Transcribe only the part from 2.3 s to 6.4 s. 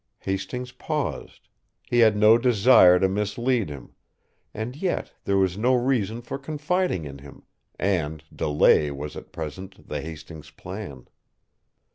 desire to mislead him. And yet, there was no reason for